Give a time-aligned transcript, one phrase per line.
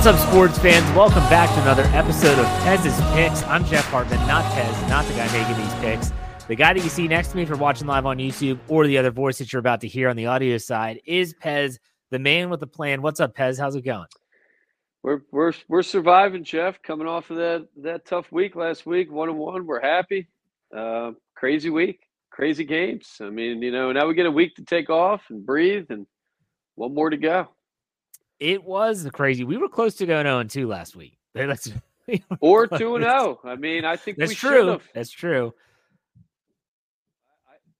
[0.00, 0.96] What's up, sports fans?
[0.96, 3.42] Welcome back to another episode of Pez's Picks.
[3.42, 6.10] I'm Jeff Hartman, not Pez, not the guy making these picks.
[6.48, 8.96] The guy that you see next to me for watching live on YouTube or the
[8.96, 11.78] other voice that you're about to hear on the audio side is Pez,
[12.10, 13.02] the man with the plan.
[13.02, 13.60] What's up, Pez?
[13.60, 14.06] How's it going?
[15.02, 16.80] We're we're we're surviving, Jeff.
[16.80, 19.66] Coming off of that that tough week last week, one and one.
[19.66, 20.30] We're happy.
[20.74, 23.18] Uh, crazy week, crazy games.
[23.20, 26.06] I mean, you know, now we get a week to take off and breathe, and
[26.76, 27.48] one more to go.
[28.40, 29.44] It was crazy.
[29.44, 31.18] We were close to going 0 2 last week.
[31.34, 31.70] That's
[32.40, 33.40] or 2 and 0.
[33.44, 34.50] I mean, I think That's true.
[34.50, 34.88] Should've.
[34.94, 35.54] That's true.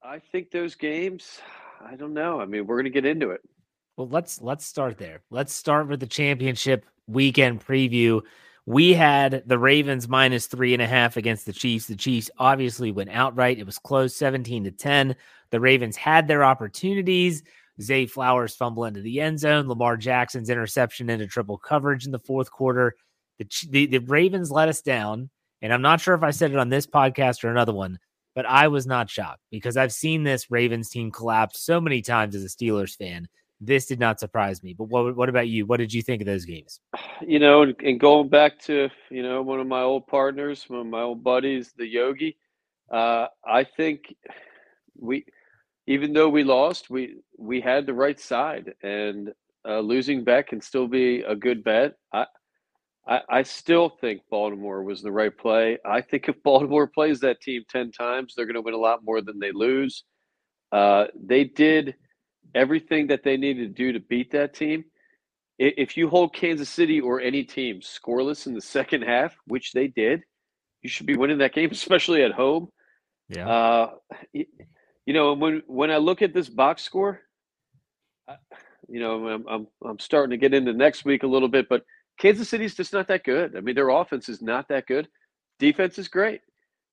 [0.05, 1.41] I, I think those games,
[1.85, 2.41] I don't know.
[2.41, 3.41] I mean, we're going to get into it.
[3.97, 5.23] Well, let's let's start there.
[5.31, 8.23] Let's start with the championship weekend preview.
[8.67, 11.87] We had the Ravens minus three and a half against the Chiefs.
[11.87, 13.59] The Chiefs obviously went outright.
[13.59, 15.17] It was close, 17 to 10.
[15.51, 17.43] The Ravens had their opportunities.
[17.81, 22.19] Zay Flowers fumble into the end zone, Lamar Jackson's interception into triple coverage in the
[22.19, 22.95] fourth quarter.
[23.39, 25.31] The, the, the Ravens let us down.
[25.63, 27.99] And I'm not sure if I said it on this podcast or another one,
[28.35, 32.35] but I was not shocked because I've seen this Ravens team collapse so many times
[32.35, 33.29] as a Steelers fan.
[33.61, 34.73] This did not surprise me.
[34.73, 35.67] But what, what about you?
[35.67, 36.81] What did you think of those games?
[37.21, 40.81] You know, and, and going back to, you know, one of my old partners, one
[40.81, 42.39] of my old buddies, the Yogi,
[42.91, 44.15] uh, I think
[44.99, 45.25] we–
[45.91, 49.33] even though we lost, we we had the right side, and
[49.69, 51.95] uh, losing Beck can still be a good bet.
[52.13, 52.27] I,
[53.09, 55.79] I, I still think Baltimore was the right play.
[55.85, 59.05] I think if Baltimore plays that team ten times, they're going to win a lot
[59.05, 60.05] more than they lose.
[60.71, 61.97] Uh, they did
[62.55, 64.85] everything that they needed to do to beat that team.
[65.59, 69.89] If you hold Kansas City or any team scoreless in the second half, which they
[69.89, 70.23] did,
[70.83, 72.69] you should be winning that game, especially at home.
[73.29, 73.49] Yeah.
[73.49, 73.91] Uh,
[75.11, 77.21] you know, when when I look at this box score,
[78.89, 81.83] you know, I'm, I'm I'm starting to get into next week a little bit, but
[82.21, 83.57] Kansas City's just not that good.
[83.57, 85.09] I mean, their offense is not that good.
[85.59, 86.43] Defense is great,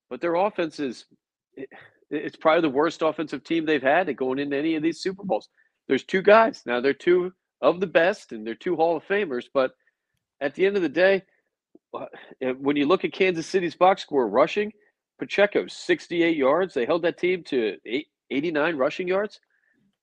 [0.09, 1.05] but their offense is
[1.53, 1.69] it,
[2.09, 5.49] it's probably the worst offensive team they've had going into any of these Super Bowls.
[5.87, 9.45] There's two guys now; they're two of the best, and they're two Hall of Famers.
[9.53, 9.73] But
[10.41, 11.21] at the end of the day,
[11.93, 12.07] uh,
[12.57, 14.71] when you look at Kansas City's box score rushing
[15.19, 16.73] Pacheco, 68 yards.
[16.73, 17.77] They held that team to
[18.29, 19.39] 89 rushing yards.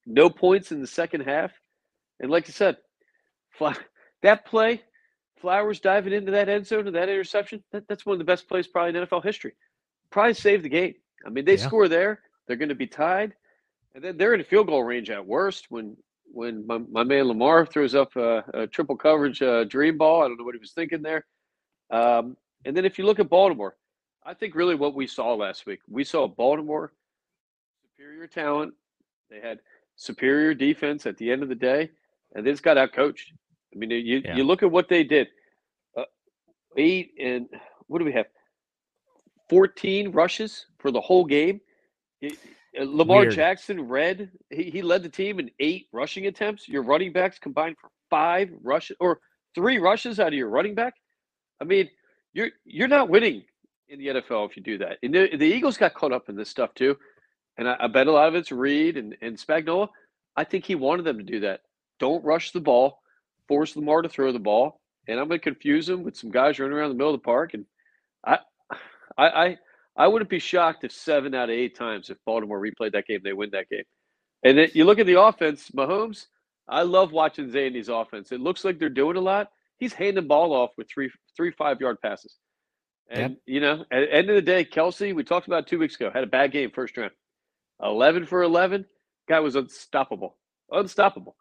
[0.06, 1.52] No points in the second half.
[2.20, 2.76] And like I said,
[4.22, 4.82] that play,
[5.40, 8.48] Flowers diving into that end zone and that interception, that, that's one of the best
[8.48, 9.52] plays probably in NFL history.
[10.10, 10.94] Probably saved the game.
[11.26, 11.66] I mean, they yeah.
[11.66, 13.34] score there, they're going to be tied.
[13.94, 15.96] And then they're in a field goal range at worst when
[16.32, 20.22] when my, my man Lamar throws up a, a triple coverage uh, dream ball.
[20.22, 21.24] I don't know what he was thinking there.
[21.90, 23.76] Um, and then if you look at Baltimore,
[24.24, 26.92] I think really what we saw last week, we saw Baltimore
[27.90, 28.74] superior talent.
[29.30, 29.60] They had
[29.96, 31.90] superior defense at the end of the day,
[32.34, 33.32] and they just got out coached.
[33.74, 34.36] I mean, you yeah.
[34.36, 35.28] you look at what they did.
[35.96, 36.04] Uh,
[36.76, 37.48] eight and
[37.86, 38.26] what do we have?
[39.50, 41.60] Fourteen rushes for the whole game.
[42.24, 42.30] Uh,
[42.84, 43.34] Lamar Weird.
[43.34, 46.68] Jackson read he, he led the team in eight rushing attempts.
[46.68, 49.20] Your running backs combined for five rushes or
[49.54, 50.94] three rushes out of your running back.
[51.60, 51.90] I mean,
[52.32, 53.44] you're you're not winning
[53.88, 54.98] in the NFL if you do that.
[55.02, 56.96] And the, the Eagles got caught up in this stuff too.
[57.56, 59.88] And I, I bet a lot of it's Reid and, and Spagnuolo.
[60.36, 61.60] I think he wanted them to do that.
[62.00, 63.00] Don't rush the ball,
[63.46, 64.80] force Lamar to throw the ball.
[65.06, 67.24] And I'm going to confuse him with some guys running around the middle of the
[67.24, 67.54] park.
[67.54, 67.66] And
[68.26, 68.38] I,
[69.16, 69.58] I, I,
[69.96, 73.20] I wouldn't be shocked if seven out of eight times if Baltimore replayed that game,
[73.22, 73.84] they win that game.
[74.42, 76.26] And you look at the offense, Mahomes.
[76.68, 78.32] I love watching Zandy's offense.
[78.32, 79.50] It looks like they're doing a lot.
[79.78, 82.36] He's handing the ball off with three, three, five yard passes.
[83.10, 83.40] And yep.
[83.46, 86.10] you know, at the end of the day, Kelce, we talked about two weeks ago,
[86.12, 87.12] had a bad game first round.
[87.82, 88.86] Eleven for eleven,
[89.28, 90.36] guy was unstoppable,
[90.70, 91.36] unstoppable.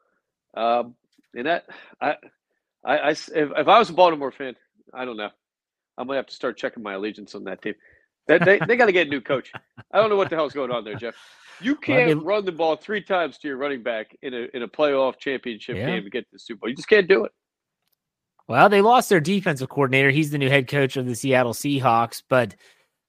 [0.55, 0.95] Um,
[1.33, 1.65] and that
[2.01, 2.15] I,
[2.83, 4.55] I, I if, if I was a Baltimore fan,
[4.93, 5.29] I don't know,
[5.97, 7.75] I'm gonna have to start checking my allegiance on that team.
[8.27, 9.51] They they, they got to get a new coach.
[9.91, 11.15] I don't know what the hell's going on there, Jeff.
[11.61, 14.33] You can't well, I mean, run the ball three times to your running back in
[14.33, 15.85] a in a playoff championship yeah.
[15.85, 16.69] game to get to the Super Bowl.
[16.69, 17.31] You just can't do it.
[18.47, 20.09] Well, they lost their defensive coordinator.
[20.09, 22.21] He's the new head coach of the Seattle Seahawks.
[22.27, 22.55] But,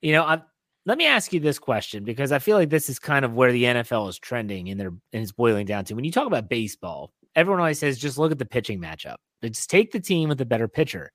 [0.01, 0.43] you know, I,
[0.87, 3.51] let me ask you this question because I feel like this is kind of where
[3.51, 5.95] the NFL is trending and, they're, and it's boiling down to.
[5.95, 9.17] When you talk about baseball, everyone always says just look at the pitching matchup.
[9.43, 11.13] Just take the team with the better pitcher.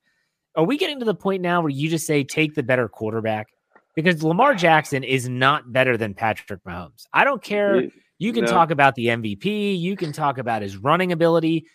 [0.56, 3.48] Are we getting to the point now where you just say take the better quarterback?
[3.95, 7.06] Because Lamar Jackson is not better than Patrick Mahomes.
[7.13, 7.83] I don't care.
[8.18, 8.51] You can no.
[8.51, 11.66] talk about the MVP, you can talk about his running ability.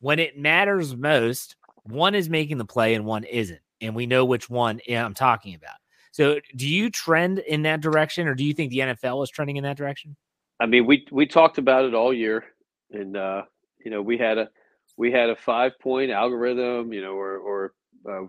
[0.00, 3.60] When it matters most, one is making the play and one isn't.
[3.80, 5.76] And we know which one I'm talking about.
[6.12, 9.56] So do you trend in that direction or do you think the NFL is trending
[9.56, 10.16] in that direction?
[10.60, 12.44] I mean, we we talked about it all year
[12.92, 13.42] and uh,
[13.84, 14.48] you know, we had a
[14.96, 17.74] we had a five point algorithm, you know, or or
[18.08, 18.22] uh,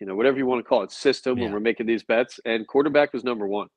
[0.00, 1.44] you know whatever you want to call it system yeah.
[1.44, 3.68] when we're making these bets, and quarterback was number one.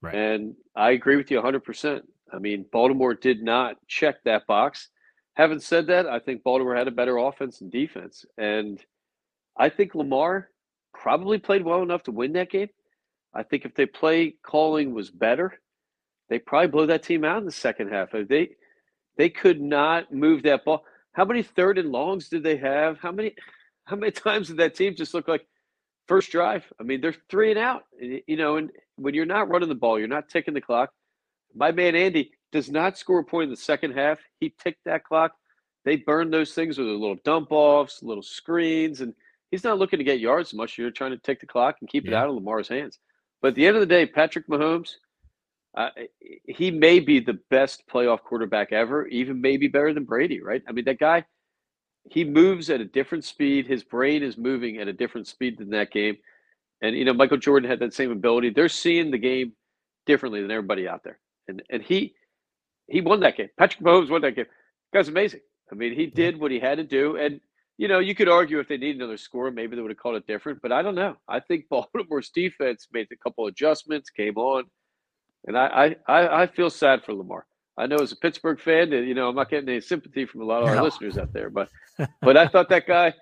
[0.00, 0.14] Right.
[0.14, 2.02] And I agree with you 100%.
[2.32, 4.90] I mean, Baltimore did not check that box.
[5.38, 8.26] Having said that, I think Baltimore had a better offense and defense.
[8.36, 8.84] And
[9.56, 10.48] I think Lamar
[10.92, 12.68] probably played well enough to win that game.
[13.32, 15.60] I think if they play calling was better,
[16.28, 18.10] they probably blow that team out in the second half.
[18.12, 18.50] They
[19.16, 20.84] they could not move that ball.
[21.12, 22.98] How many third and longs did they have?
[22.98, 23.34] How many
[23.84, 25.46] how many times did that team just look like
[26.08, 26.64] first drive?
[26.80, 27.82] I mean, they're three and out.
[28.00, 30.90] You know, and when you're not running the ball, you're not ticking the clock.
[31.54, 34.18] My man Andy does not score a point in the second half.
[34.40, 35.32] He ticked that clock.
[35.84, 39.14] They burn those things with a little dump offs, little screens, and
[39.50, 40.76] he's not looking to get yards much.
[40.76, 42.10] You're trying to tick the clock and keep yeah.
[42.10, 42.98] it out of Lamar's hands.
[43.40, 44.96] But at the end of the day, Patrick Mahomes,
[45.76, 45.90] uh,
[46.46, 50.62] he may be the best playoff quarterback ever, even maybe better than Brady, right?
[50.68, 51.24] I mean, that guy,
[52.10, 53.66] he moves at a different speed.
[53.66, 56.16] His brain is moving at a different speed than that game.
[56.80, 58.50] And, you know, Michael Jordan had that same ability.
[58.50, 59.52] They're seeing the game
[60.06, 61.18] differently than everybody out there.
[61.46, 62.14] And, and he,
[62.88, 63.48] he won that game.
[63.58, 64.46] Patrick Mahomes won that game.
[64.92, 65.40] guy's amazing.
[65.70, 67.16] I mean, he did what he had to do.
[67.16, 67.40] And,
[67.76, 70.16] you know, you could argue if they need another score, maybe they would have called
[70.16, 71.16] it different, but I don't know.
[71.28, 74.64] I think Baltimore's defense made a couple adjustments, came on,
[75.46, 77.46] and I I, I feel sad for Lamar.
[77.76, 80.40] I know as a Pittsburgh fan, that you know I'm not getting any sympathy from
[80.40, 80.82] a lot of our no.
[80.82, 81.68] listeners out there, but
[82.20, 83.14] but I thought that guy,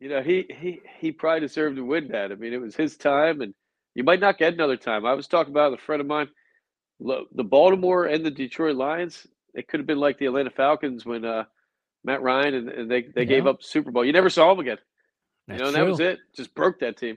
[0.00, 2.32] you know, he he he probably deserved to win that.
[2.32, 3.52] I mean, it was his time, and
[3.94, 5.04] you might not get another time.
[5.04, 6.28] I was talking about a friend of mine,
[7.34, 9.26] the Baltimore and the Detroit Lions.
[9.54, 11.24] It could have been like the Atlanta Falcons when.
[11.24, 11.44] uh
[12.04, 13.24] Matt Ryan, and, and they, they yeah.
[13.26, 14.04] gave up Super Bowl.
[14.04, 14.78] You never saw them again.
[15.46, 16.18] That's you know, that was it.
[16.34, 17.16] Just broke that team.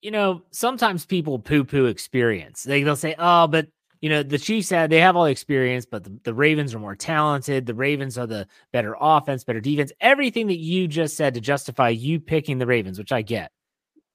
[0.00, 2.62] You know, sometimes people poo poo experience.
[2.62, 3.68] They, they'll say, oh, but,
[4.00, 6.78] you know, the Chiefs had, they have all the experience, but the, the Ravens are
[6.78, 7.66] more talented.
[7.66, 9.92] The Ravens are the better offense, better defense.
[10.00, 13.50] Everything that you just said to justify you picking the Ravens, which I get.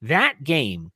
[0.02, 0.92] That game,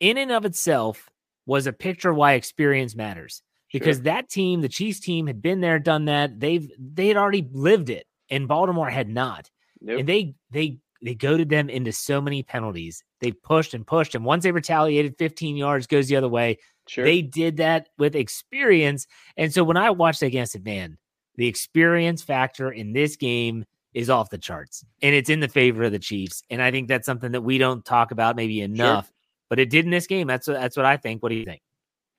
[0.00, 1.08] in and of itself,
[1.48, 3.42] was a picture why experience matters
[3.72, 4.04] because sure.
[4.04, 6.38] that team, the Chiefs team, had been there, done that.
[6.38, 9.50] They've they had already lived it and Baltimore had not.
[9.80, 10.00] Nope.
[10.00, 13.02] And they they they goaded them into so many penalties.
[13.20, 16.58] They pushed and pushed, and once they retaliated, 15 yards goes the other way.
[16.86, 17.04] Sure.
[17.04, 19.06] They did that with experience,
[19.36, 20.98] and so when I watched that game, I said, "Man,
[21.36, 25.84] the experience factor in this game is off the charts, and it's in the favor
[25.84, 29.06] of the Chiefs." And I think that's something that we don't talk about maybe enough,
[29.06, 29.14] sure.
[29.48, 30.26] But it did in this game.
[30.26, 31.22] That's that's what I think.
[31.22, 31.62] What do you think?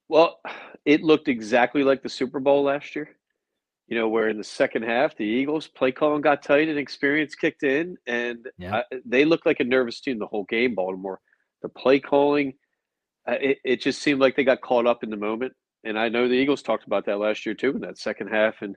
[0.07, 0.39] Well,
[0.85, 3.15] it looked exactly like the Super Bowl last year
[3.89, 7.33] you know, where in the second half the Eagles play calling got tight and experience
[7.33, 8.77] kicked in, and yeah.
[8.77, 10.75] I, they looked like a nervous team the whole game.
[10.75, 11.19] Baltimore,
[11.63, 12.53] the play calling,
[13.27, 15.53] uh, it, it just seemed like they got caught up in the moment.
[15.83, 18.61] And I know the Eagles talked about that last year too in that second half.
[18.61, 18.75] And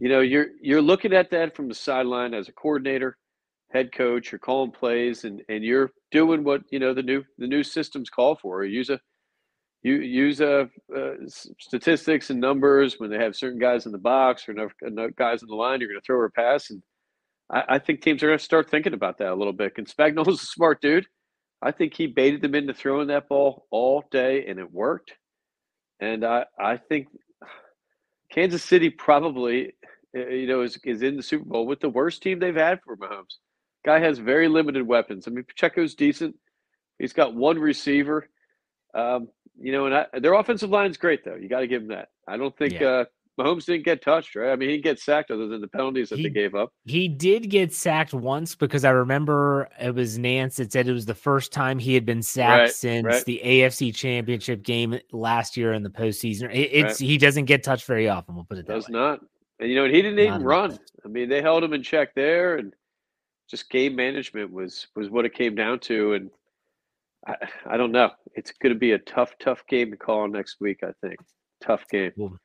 [0.00, 3.16] you know, you're you're looking at that from the sideline as a coordinator,
[3.72, 7.46] head coach, you're calling plays, and and you're doing what you know the new the
[7.46, 8.64] new systems call for.
[8.64, 9.00] Use a
[9.82, 10.66] you use uh,
[10.96, 11.14] uh,
[11.58, 15.42] statistics and numbers when they have certain guys in the box or enough, enough guys
[15.42, 16.70] in the line, you're going to throw a pass.
[16.70, 16.82] And
[17.50, 19.72] I, I think teams are going to start thinking about that a little bit.
[19.76, 21.06] And Spagnuolo's a smart dude.
[21.60, 25.12] I think he baited them into throwing that ball all day, and it worked.
[26.00, 27.08] And I, I think
[28.32, 29.74] Kansas City probably,
[30.16, 32.80] uh, you know, is, is in the Super Bowl with the worst team they've had
[32.84, 33.36] for Mahomes.
[33.84, 35.26] Guy has very limited weapons.
[35.26, 36.36] I mean, Pacheco's decent.
[36.98, 38.28] He's got one receiver.
[38.94, 41.34] Um, you know, and I, their offensive line is great though.
[41.34, 42.08] You got to give them that.
[42.28, 42.86] I don't think yeah.
[42.86, 43.04] uh,
[43.38, 44.52] Mahomes didn't get touched, right?
[44.52, 46.72] I mean, he didn't get sacked other than the penalties that he, they gave up.
[46.84, 51.06] He did get sacked once because I remember it was Nantz that said it was
[51.06, 53.24] the first time he had been sacked right, since right.
[53.24, 56.52] the AFC Championship game last year in the postseason.
[56.52, 57.08] It, it's right.
[57.08, 58.34] he doesn't get touched very often.
[58.34, 58.98] We'll put it that Does way.
[58.98, 59.20] not.
[59.58, 60.78] And you know, he didn't not even run.
[61.04, 62.74] I mean, they held him in check there, and
[63.52, 66.14] just game management was was what it came down to.
[66.14, 66.30] And
[67.26, 68.10] I, I don't know.
[68.34, 70.80] It's going to be a tough, tough game to call next week.
[70.82, 71.20] I think
[71.60, 72.12] tough game.
[72.16, 72.38] Well,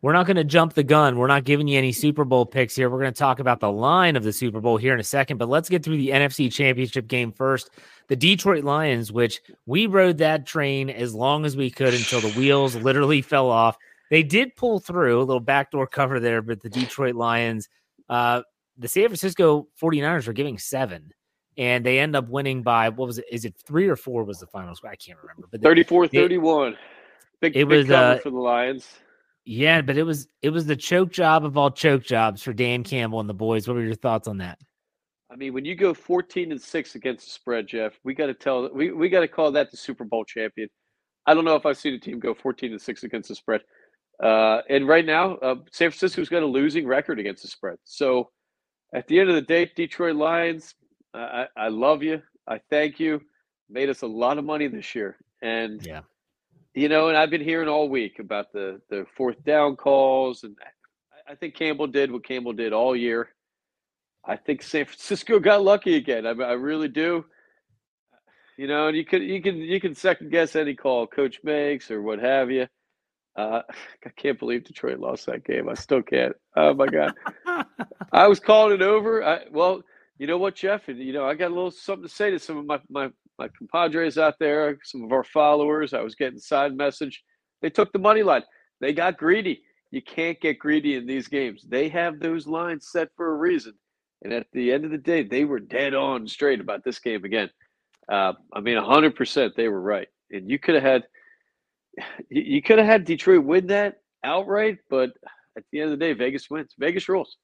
[0.00, 1.18] we're not going to jump the gun.
[1.18, 2.88] We're not giving you any Super Bowl picks here.
[2.88, 5.38] We're going to talk about the line of the Super Bowl here in a second,
[5.38, 7.70] but let's get through the NFC Championship game first.
[8.08, 12.32] The Detroit Lions, which we rode that train as long as we could until the
[12.32, 13.76] wheels literally fell off.
[14.10, 17.68] They did pull through a little backdoor cover there, but the Detroit Lions,
[18.08, 18.42] uh,
[18.76, 21.12] the San Francisco 49ers are giving seven
[21.56, 23.26] and they end up winning by what was it?
[23.30, 24.90] Is it three or four was the final score?
[24.90, 25.48] I can't remember.
[25.50, 26.76] But 34 31.
[27.40, 28.88] Big, it big was uh, for the Lions.
[29.44, 32.84] Yeah, but it was it was the choke job of all choke jobs for Dan
[32.84, 33.66] Campbell and the boys.
[33.66, 34.58] What were your thoughts on that?
[35.30, 38.34] I mean, when you go 14 and 6 against the spread, Jeff, we got to
[38.34, 40.68] tell we, we got to call that the Super Bowl champion.
[41.26, 43.62] I don't know if I've seen a team go 14 and 6 against the spread.
[44.22, 47.78] Uh, and right now, uh, San Francisco's got a losing record against the spread.
[47.84, 48.30] So
[48.92, 50.74] at the end of the day, Detroit Lions,
[51.14, 52.22] I, I love you.
[52.46, 53.22] I thank you.
[53.70, 56.00] Made us a lot of money this year, and yeah,
[56.74, 60.56] you know, and I've been hearing all week about the the fourth down calls, and
[61.28, 63.30] I think Campbell did what Campbell did all year.
[64.24, 66.26] I think San Francisco got lucky again.
[66.26, 67.24] I, I really do.
[68.58, 71.90] You know, and you could you can you can second guess any call coach makes
[71.90, 72.66] or what have you.
[73.36, 73.62] Uh,
[74.06, 75.68] I can't believe Detroit lost that game.
[75.68, 76.34] I still can't.
[76.56, 77.14] Oh my god!
[78.12, 79.24] I was calling it over.
[79.24, 79.82] I, well,
[80.18, 80.88] you know what, Jeff?
[80.88, 83.10] And you know, I got a little something to say to some of my my
[83.38, 85.94] my compadres out there, some of our followers.
[85.94, 87.22] I was getting side message.
[87.62, 88.42] They took the money line.
[88.80, 89.62] They got greedy.
[89.90, 91.64] You can't get greedy in these games.
[91.68, 93.74] They have those lines set for a reason.
[94.22, 97.24] And at the end of the day, they were dead on straight about this game
[97.24, 97.50] again.
[98.10, 100.08] Uh, I mean, 100% they were right.
[100.30, 101.04] And you could have had
[102.28, 105.10] you could have had Detroit win that outright, but
[105.56, 106.74] at the end of the day, Vegas wins.
[106.78, 107.36] Vegas rules.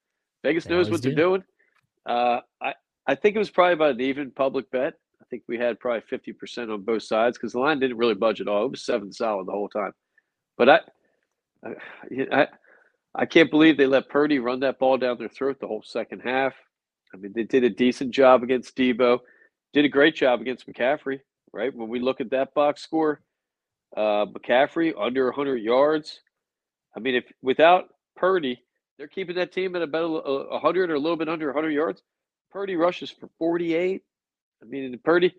[0.42, 1.42] Vegas they knows what they're doing.
[2.06, 2.74] Uh, I
[3.06, 4.94] I think it was probably about an even public bet.
[5.20, 8.14] I think we had probably fifty percent on both sides because the line didn't really
[8.14, 8.64] budge at all.
[8.66, 9.92] It was seven solid the whole time.
[10.56, 10.80] But I,
[11.64, 11.72] I,
[12.32, 12.46] I,
[13.14, 16.20] I can't believe they let Purdy run that ball down their throat the whole second
[16.20, 16.54] half.
[17.12, 19.20] I mean, they did a decent job against Deebo,
[19.72, 21.20] did a great job against McCaffrey,
[21.52, 21.74] right?
[21.74, 23.22] When we look at that box score,
[23.96, 26.20] uh, McCaffrey under 100 yards.
[26.96, 28.62] I mean, if without Purdy,
[28.96, 32.02] they're keeping that team at about 100 or a little bit under 100 yards.
[32.50, 34.02] Purdy rushes for 48.
[34.62, 35.34] I mean, Purdy,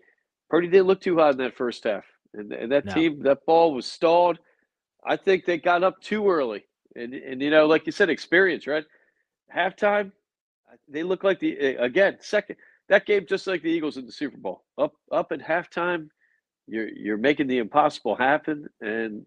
[0.48, 2.94] Purdy didn't look too hot in that first half, and and that no.
[2.94, 4.38] team, that ball was stalled.
[5.04, 6.64] I think they got up too early,
[6.96, 8.84] and and you know, like you said, experience, right?
[9.54, 10.12] Halftime,
[10.88, 12.56] they look like the again second
[12.88, 14.64] that game just like the Eagles in the Super Bowl.
[14.78, 16.08] Up up at halftime,
[16.70, 19.26] you're you're making the impossible happen, and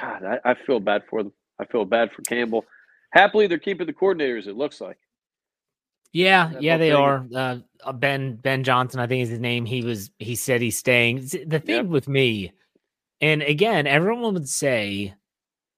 [0.00, 1.32] God, I, I feel bad for them.
[1.58, 2.64] I feel bad for Campbell.
[3.10, 4.46] Happily, they're keeping the coordinators.
[4.46, 4.98] It looks like.
[6.12, 7.26] Yeah, yeah, they are.
[7.34, 9.66] Uh, uh, ben Ben Johnson, I think is his name.
[9.66, 10.10] He was.
[10.18, 11.26] He said he's staying.
[11.46, 11.86] The thing yep.
[11.86, 12.52] with me,
[13.20, 15.14] and again, everyone would say,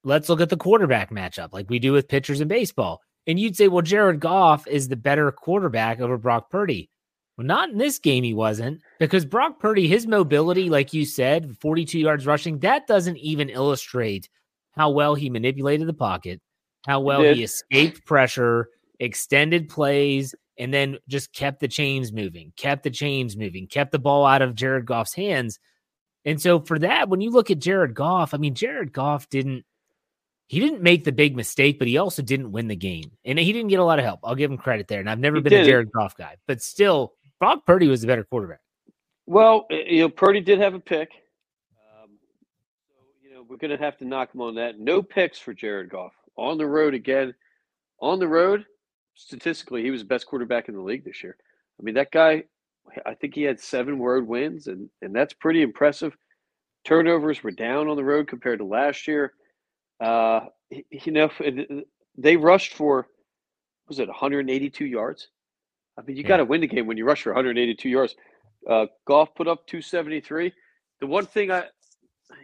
[0.05, 3.57] "Let's look at the quarterback matchup, like we do with pitchers in baseball." And you'd
[3.57, 6.89] say, well, Jared Goff is the better quarterback over Brock Purdy.
[7.39, 11.57] Well, not in this game, he wasn't because Brock Purdy, his mobility, like you said,
[11.61, 14.29] 42 yards rushing, that doesn't even illustrate
[14.73, 16.41] how well he manipulated the pocket,
[16.85, 18.69] how well he, escaped pressure,
[18.99, 24.01] extended plays, and then just kept the chains moving, kept the chains moving, kept the
[24.01, 25.61] ball out of Jared Goff's hands.
[26.25, 29.65] And so for that, when you look at Jared Goff, I mean, Jared Goff didn't
[30.49, 33.13] he didn't make the big mistake, but he also didn't win the game.
[33.25, 34.21] And he didn't get a lot of help.
[34.25, 34.99] I'll give him credit there.
[34.99, 35.67] And I've never he been did.
[35.67, 38.61] a Jared Goff guy, but still, Brock Purdy was the better quarterback.
[39.27, 41.11] Well, you know, Purdy did have a pick.
[42.03, 42.11] Um,
[42.89, 44.79] so, you know, we're going to have to knock him on that.
[44.79, 46.13] No picks for Jared Goff.
[46.37, 47.35] On the road again.
[48.01, 48.65] On the road,
[49.15, 51.37] statistically, he was the best quarterback in the league this year.
[51.79, 52.45] I mean, that guy,
[53.05, 56.17] I think he had seven road wins, and, and that's pretty impressive.
[56.85, 59.33] Turnovers were down on the road compared to last year.
[60.01, 60.41] Uh,
[60.71, 61.31] you know,
[62.17, 63.09] they rushed for
[63.89, 65.29] was it 182 yards?
[65.99, 66.29] I mean, you yeah.
[66.29, 68.15] got to win the game when you rush for 182 yards.
[68.69, 70.53] Uh, Goff put up 273.
[71.01, 71.65] The one thing I,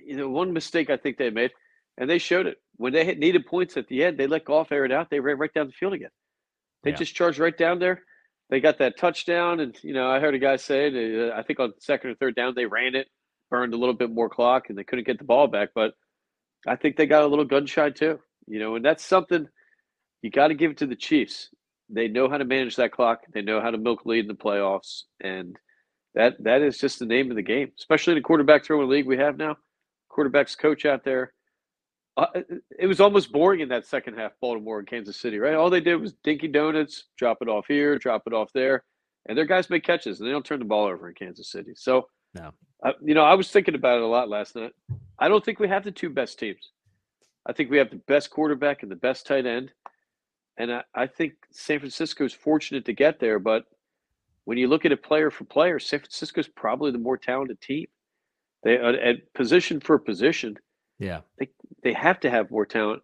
[0.05, 1.53] you know, one mistake I think they made,
[1.97, 4.19] and they showed it when they had needed points at the end.
[4.19, 5.11] They let Goff air it out.
[5.11, 6.11] They ran right down the field again.
[6.83, 6.97] They yeah.
[6.97, 8.03] just charged right down there.
[8.51, 11.61] They got that touchdown, and you know, I heard a guy say, uh, I think
[11.61, 13.09] on second or third down they ran it,
[13.51, 15.95] burned a little bit more clock, and they couldn't get the ball back, but
[16.67, 18.21] I think they got a little gun shy too.
[18.47, 19.49] You know, and that's something
[20.21, 21.49] you got to give it to the Chiefs.
[21.89, 23.23] They know how to manage that clock.
[23.33, 25.57] They know how to milk lead in the playoffs, and
[26.15, 27.73] that that is just the name of the game.
[27.79, 29.57] Especially in the quarterback throwing league we have now.
[30.11, 31.33] Quarterbacks coach out there.
[32.17, 32.27] Uh,
[32.79, 35.55] it was almost boring in that second half, Baltimore and Kansas City, right?
[35.55, 38.85] All they did was dinky donuts, drop it off here, drop it off there,
[39.27, 41.73] and their guys make catches, and they don't turn the ball over in Kansas City.
[41.75, 42.53] So, no.
[42.85, 44.73] Uh, you know, I was thinking about it a lot last night.
[45.19, 46.71] I don't think we have the two best teams.
[47.47, 49.73] I think we have the best quarterback and the best tight end.
[50.57, 53.39] And I, I think San Francisco is fortunate to get there.
[53.39, 53.65] But
[54.45, 57.61] when you look at it player for player, San Francisco is probably the more talented
[57.61, 57.87] team.
[58.63, 60.57] They uh, at position for position.
[60.99, 61.49] Yeah, they
[61.83, 63.03] they have to have more talent.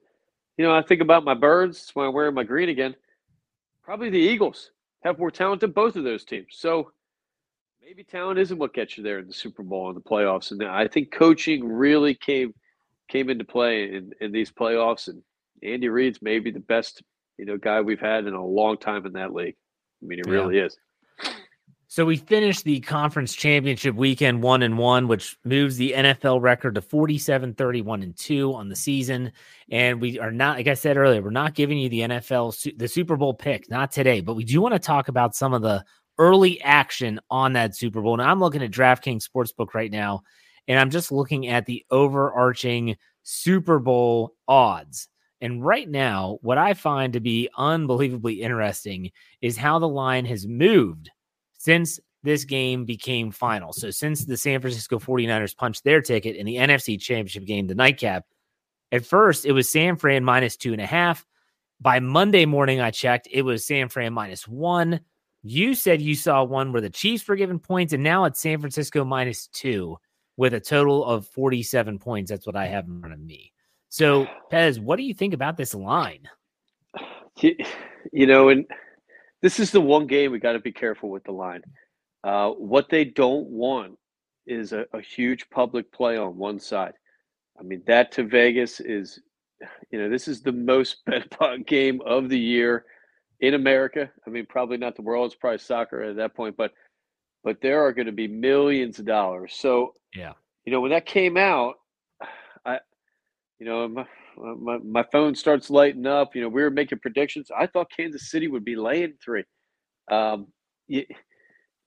[0.57, 1.79] You know, I think about my birds.
[1.79, 2.95] That's why I'm wearing my green again.
[3.83, 4.71] Probably the Eagles
[5.03, 6.49] have more talent than both of those teams.
[6.51, 6.93] So
[7.83, 10.51] maybe talent isn't what gets you there in the Super Bowl and the playoffs.
[10.51, 12.55] And I think coaching really came
[13.09, 15.09] came into play in, in these playoffs.
[15.09, 15.23] And
[15.63, 17.03] Andy Reid's maybe the best
[17.41, 19.57] you know guy we've had in a long time in that league.
[20.03, 20.33] I mean, it yeah.
[20.35, 20.77] really is.
[21.89, 26.77] So we finished the conference championship weekend one and one, which moves the NFL record
[26.77, 29.33] to 47, 31 and two on the season.
[29.73, 32.87] And we are not, like I said earlier, we're not giving you the NFL, the
[32.87, 35.85] Super Bowl pick, not today, but we do want to talk about some of the
[36.17, 38.19] early action on that Super Bowl.
[38.19, 40.23] Now I'm looking at DraftKings Sportsbook right now,
[40.69, 45.09] and I'm just looking at the overarching Super Bowl odds.
[45.41, 50.47] And right now, what I find to be unbelievably interesting is how the line has
[50.47, 51.11] moved
[51.59, 53.73] since this game became final.
[53.73, 57.75] So since the San Francisco 49ers punched their ticket in the NFC championship game, the
[57.75, 58.25] nightcap,
[58.93, 61.25] at first it was San Fran minus two and a half.
[61.81, 65.01] By Monday morning, I checked, it was San Fran minus one.
[65.43, 68.61] You said you saw one where the Chiefs were given points, and now it's San
[68.61, 69.97] Francisco minus two
[70.37, 72.31] with a total of 47 points.
[72.31, 73.53] That's what I have in front of me.
[73.91, 76.29] So, Pez, what do you think about this line?
[78.13, 78.67] You know, and
[79.41, 81.63] this is the one game we got to be careful with the line.
[82.25, 83.99] Uh, what they don't want
[84.47, 86.95] is a, a, huge public play on one side.
[87.59, 89.21] I mean, that to Vegas is,
[89.91, 92.85] you know, this is the most bet upon game of the year
[93.41, 94.11] in America.
[94.27, 95.27] I mean, probably not the world.
[95.27, 96.73] It's probably soccer at that point, but
[97.43, 99.55] but there are going to be millions of dollars.
[99.55, 100.33] So yeah,
[100.65, 101.77] you know, when that came out,
[103.61, 104.07] you know, my,
[104.39, 106.35] my, my phone starts lighting up.
[106.35, 107.51] You know, we were making predictions.
[107.57, 109.45] I thought Kansas City would be laying three.
[110.11, 110.49] Um,
[110.89, 111.05] you,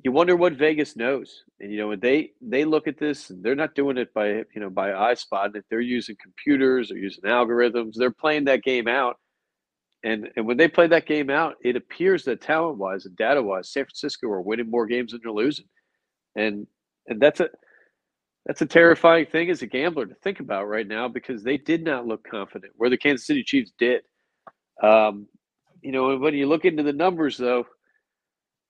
[0.04, 3.56] you wonder what Vegas knows, and you know, when they they look at this, they're
[3.56, 5.56] not doing it by you know by eye spot.
[5.56, 9.18] If they're using computers or using algorithms, they're playing that game out.
[10.04, 13.42] And and when they play that game out, it appears that talent wise and data
[13.42, 15.66] wise, San Francisco are winning more games than they're losing,
[16.36, 16.68] and
[17.08, 17.48] and that's a
[18.46, 21.84] that's a terrifying thing as a gambler to think about right now because they did
[21.84, 24.02] not look confident where the Kansas City Chiefs did.
[24.82, 25.28] Um,
[25.82, 27.66] you know, when you look into the numbers, though,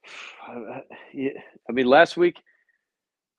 [0.47, 2.37] I mean, last week,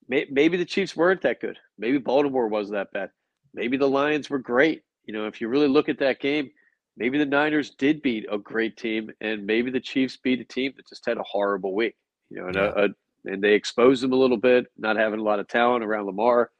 [0.09, 1.59] maybe the Chiefs weren't that good.
[1.79, 3.11] Maybe Baltimore was that bad.
[3.53, 4.83] Maybe the Lions were great.
[5.05, 6.51] You know, if you really look at that game,
[6.97, 10.73] maybe the Niners did beat a great team, and maybe the Chiefs beat a team
[10.77, 11.94] that just had a horrible week.
[12.31, 12.73] You know, and yeah.
[12.77, 12.88] a, a
[13.25, 16.51] and they exposed them a little bit, not having a lot of talent around Lamar.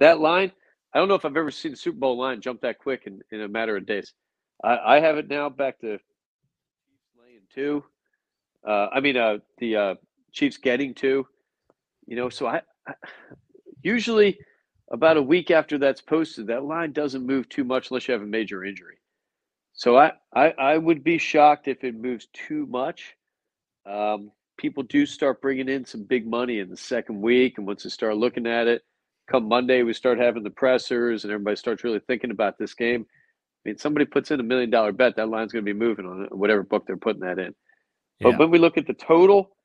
[0.00, 0.52] That line,
[0.92, 3.20] I don't know if I've ever seen the Super Bowl line jump that quick in,
[3.30, 4.12] in a matter of days.
[4.62, 5.98] I, I have it now back to
[7.20, 7.84] laying two.
[8.66, 9.94] Uh, I mean, uh, the uh,
[10.32, 11.26] Chiefs getting two.
[12.06, 12.94] You know, so I, I
[13.82, 14.38] usually
[14.90, 18.22] about a week after that's posted, that line doesn't move too much unless you have
[18.22, 18.98] a major injury.
[19.72, 23.16] So I, I, I would be shocked if it moves too much.
[23.86, 27.82] Um, people do start bringing in some big money in the second week, and once
[27.82, 28.82] they start looking at it,
[29.30, 33.06] come Monday we start having the pressers, and everybody starts really thinking about this game.
[33.64, 36.06] I mean, somebody puts in a million dollar bet, that line's going to be moving
[36.06, 37.54] on whatever book they're putting that in.
[38.20, 38.30] Yeah.
[38.30, 39.56] But when we look at the total,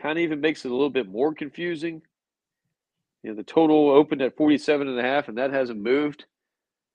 [0.00, 2.02] kind of even makes it a little bit more confusing.
[3.22, 6.26] You know, the total opened at 47 and a half, and that hasn't moved.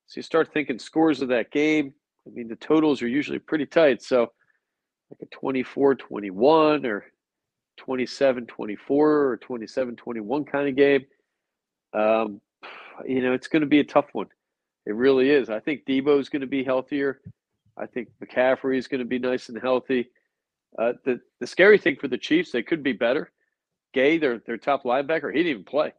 [0.05, 1.93] So you start thinking scores of that game.
[2.27, 4.03] I mean, the totals are usually pretty tight.
[4.03, 4.32] So
[5.12, 7.06] like a 24 21 or
[7.78, 11.06] 27 24 or 27 21 kind of game.
[11.93, 12.41] Um,
[13.06, 14.28] you know, it's going to be a tough one.
[14.86, 15.50] It really is.
[15.50, 17.22] I think Deebo is going to be healthier.
[17.78, 20.10] I think McCaffrey is going to be nice and healthy.
[20.78, 23.32] Uh, the the scary thing for the Chiefs, they could be better.
[23.93, 25.93] Gay, their their top linebacker, he didn't even play.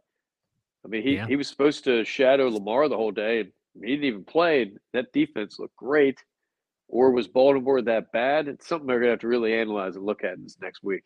[0.84, 1.26] I mean, he, yeah.
[1.26, 3.52] he was supposed to shadow Lamar the whole day, and
[3.84, 4.62] he didn't even play.
[4.62, 6.22] And that defense looked great.
[6.90, 8.48] Or was Baltimore that bad?
[8.48, 11.02] It's something they're going to have to really analyze and look at this next week.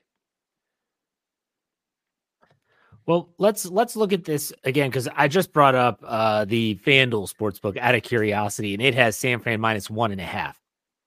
[3.06, 7.30] Well, let's let's look at this again because I just brought up uh, the FanDuel
[7.30, 10.58] Sportsbook out of curiosity, and it has San Fran minus one and a half.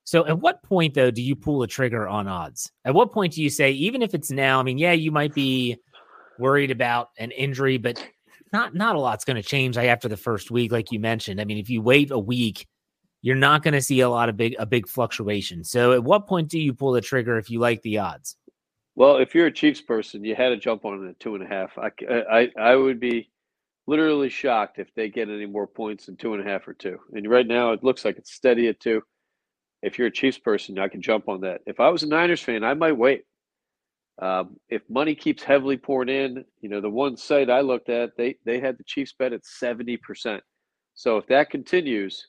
[0.04, 2.72] So, at what point though do you pull a trigger on odds?
[2.86, 4.60] At what point do you say, even if it's now?
[4.60, 5.78] I mean, yeah, you might be
[6.38, 8.08] worried about an injury, but
[8.54, 11.42] not not a lot's going to change after the first week, like you mentioned.
[11.42, 12.68] I mean, if you wait a week,
[13.28, 15.62] you're not going to see a lot of big a big fluctuation.
[15.62, 18.38] So at what point do you pull the trigger if you like the odds?
[18.96, 21.48] Well, if you're a Chiefs person, you had to jump on at two and a
[21.48, 21.78] half.
[21.78, 23.30] I, I, I would be
[23.86, 27.00] literally shocked if they get any more points than two and a half or two.
[27.12, 29.02] And right now, it looks like it's steady at two.
[29.84, 31.60] If you're a Chiefs person, I can jump on that.
[31.66, 33.26] If I was a Niners fan, I might wait.
[34.22, 38.16] Um, if money keeps heavily poured in, you know, the one site I looked at,
[38.16, 40.42] they they had the Chiefs bet at seventy percent.
[40.96, 42.26] So if that continues,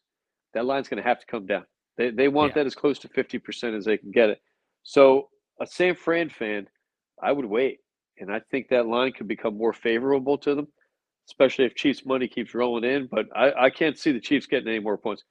[0.58, 1.64] that line's going to have to come down.
[1.96, 2.62] They, they want yeah.
[2.62, 4.40] that as close to 50% as they can get it.
[4.82, 5.28] So,
[5.60, 6.66] a San Fran fan,
[7.22, 7.78] I would wait.
[8.18, 10.66] And I think that line could become more favorable to them,
[11.28, 13.06] especially if Chiefs money keeps rolling in.
[13.08, 15.22] But I, I can't see the Chiefs getting any more points.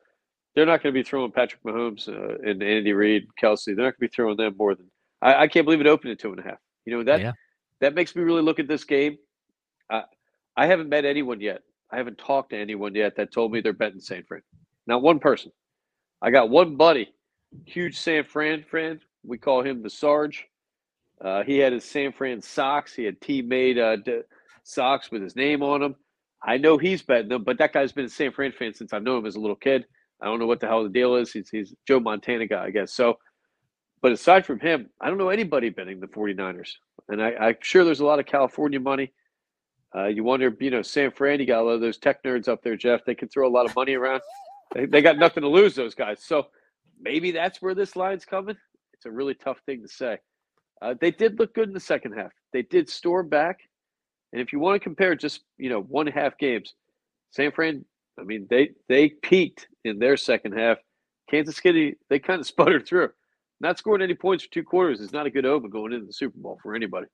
[0.55, 3.65] They're not going to be throwing Patrick Mahomes uh, and Andy Reid, Kelce.
[3.65, 4.89] They're not going to be throwing them more than.
[5.21, 6.59] I, I, can't believe it opened at two and a half.
[6.85, 7.33] You know that yeah.
[7.81, 9.17] that makes me really look at this game.
[9.89, 10.03] Uh,
[10.55, 11.61] I haven't met anyone yet.
[11.91, 14.41] I haven't talked to anyone yet that told me they're betting San Fran.
[14.87, 15.51] Not one person.
[16.21, 17.13] I got one buddy,
[17.65, 19.01] huge San Fran fan.
[19.23, 20.45] We call him the Sarge.
[21.23, 22.93] Uh, he had his San Fran socks.
[22.93, 24.21] He had teammate uh, d-
[24.63, 25.95] socks with his name on them.
[26.43, 29.03] I know he's betting them, but that guy's been a San Fran fan since I've
[29.03, 29.85] known him as a little kid.
[30.21, 31.31] I don't know what the hell the deal is.
[31.31, 32.93] He's, he's Joe Montana guy, I guess.
[32.93, 33.17] So,
[34.01, 36.69] but aside from him, I don't know anybody betting the 49ers.
[37.09, 39.13] And I, I'm sure there's a lot of California money.
[39.95, 42.47] Uh, you wonder, you know, San Fran, you got a lot of those tech nerds
[42.47, 43.05] up there, Jeff.
[43.05, 44.21] They can throw a lot of money around.
[44.73, 46.23] They, they got nothing to lose, those guys.
[46.23, 46.47] So
[46.99, 48.57] maybe that's where this line's coming.
[48.93, 50.17] It's a really tough thing to say.
[50.81, 52.31] Uh, they did look good in the second half.
[52.53, 53.59] They did storm back.
[54.33, 56.73] And if you want to compare just, you know, one half games,
[57.31, 57.85] San Fran,
[58.19, 60.77] I mean, they they peaked in their second half.
[61.29, 63.09] Kansas City, they kind of sputtered through.
[63.59, 66.13] Not scoring any points for two quarters is not a good omen going into the
[66.13, 67.07] Super Bowl for anybody.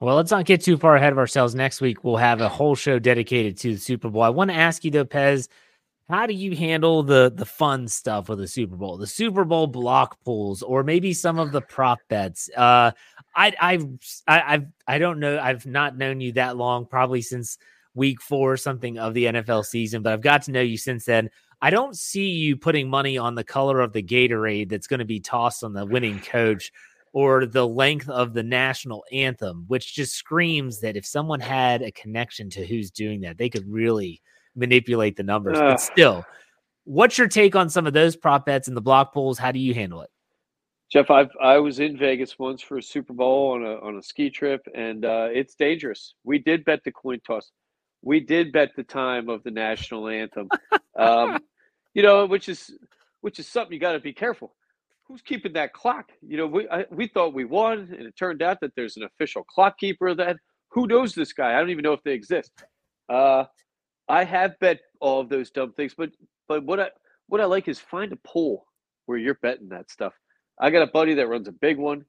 [0.00, 1.54] Well, let's not get too far ahead of ourselves.
[1.54, 4.22] Next week, we'll have a whole show dedicated to the Super Bowl.
[4.22, 5.48] I want to ask you, though, Pez,
[6.08, 9.66] how do you handle the the fun stuff with the Super Bowl, the Super Bowl
[9.66, 12.48] block pools, or maybe some of the prop bets?
[12.56, 12.92] Uh,
[13.34, 13.86] I I've
[14.26, 15.38] I, I've I don't know.
[15.38, 17.58] I've not known you that long, probably since
[17.94, 21.06] week four or something of the NFL season, but I've got to know you since
[21.06, 21.30] then.
[21.62, 25.06] I don't see you putting money on the color of the Gatorade that's going to
[25.06, 26.70] be tossed on the winning coach
[27.14, 31.90] or the length of the national anthem, which just screams that if someone had a
[31.92, 34.20] connection to who's doing that, they could really
[34.56, 35.58] manipulate the numbers.
[35.58, 36.24] Uh, but still,
[36.84, 39.38] what's your take on some of those prop bets and the block pools?
[39.38, 40.10] How do you handle it?
[40.90, 44.02] Jeff, I I was in Vegas once for a Super Bowl on a on a
[44.02, 46.14] ski trip, and uh, it's dangerous.
[46.24, 47.50] We did bet the coin toss.
[48.02, 50.48] We did bet the time of the national anthem.
[50.98, 51.40] um,
[51.94, 52.72] you know, which is
[53.20, 54.54] which is something you got to be careful.
[55.08, 56.10] Who's keeping that clock?
[56.22, 59.02] You know, we I, we thought we won, and it turned out that there's an
[59.02, 60.14] official clock keeper.
[60.14, 60.36] That
[60.70, 61.56] who knows this guy?
[61.56, 62.52] I don't even know if they exist.
[63.08, 63.44] Uh,
[64.08, 66.10] I have bet all of those dumb things, but
[66.48, 66.90] but what I
[67.28, 68.66] what I like is find a pool
[69.06, 70.14] where you're betting that stuff.
[70.60, 72.04] I got a buddy that runs a big one.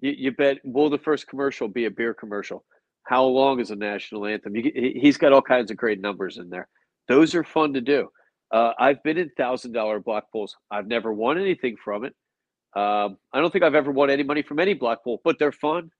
[0.00, 2.64] You, you bet will the first commercial be a beer commercial?
[3.04, 4.56] How long is a national anthem?
[4.56, 6.68] You, he's got all kinds of great numbers in there.
[7.08, 8.08] Those are fun to do.
[8.52, 10.56] Uh, I've been in thousand dollar block pools.
[10.70, 12.14] I've never won anything from it.
[12.76, 15.52] Um, I don't think I've ever won any money from any block pool, but they're
[15.52, 15.90] fun.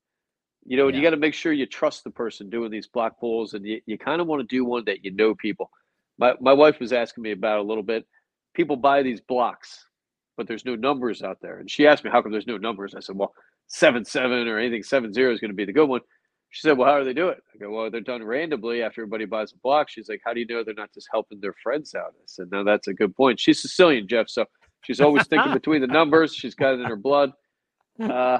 [0.71, 0.99] You know, yeah.
[0.99, 3.81] you got to make sure you trust the person doing these block pools, and you,
[3.87, 5.69] you kind of want to do one that you know people.
[6.17, 8.07] My my wife was asking me about a little bit.
[8.55, 9.85] People buy these blocks,
[10.37, 12.95] but there's no numbers out there, and she asked me how come there's no numbers.
[12.95, 13.35] I said, well,
[13.67, 16.03] seven seven or anything seven zero is going to be the good one.
[16.51, 17.43] She said, well, how do they do it?
[17.53, 19.89] I go, well, they're done randomly after everybody buys a block.
[19.89, 22.15] She's like, how do you know they're not just helping their friends out?
[22.17, 23.41] I said, no, that's a good point.
[23.41, 24.45] She's Sicilian, Jeff, so
[24.83, 26.33] she's always thinking between the numbers.
[26.33, 27.33] She's got it in her blood.
[28.01, 28.39] Uh,